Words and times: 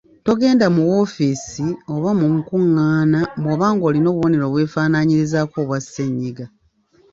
Togenda 0.25 0.65
mu 0.75 0.83
woofiisi 0.89 1.67
oba 1.95 2.09
mu 2.19 2.27
nkungaana 2.37 3.19
bw’oba 3.41 3.67
ng’olina 3.75 4.07
obubonero 4.09 4.43
obwefaanaanyirizaako 4.47 5.55
obwa 5.63 5.77
ssennyiga. 5.83 6.45